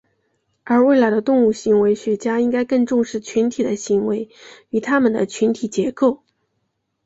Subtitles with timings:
[0.63, 4.29] 而未来的动物行为学家应该更重视群体的行为
[4.71, 6.23] 与它们的群体结构。